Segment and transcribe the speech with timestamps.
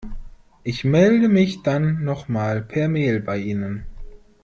[0.63, 3.85] Ich melde mich dann noch mal per Mail bei Ihnen.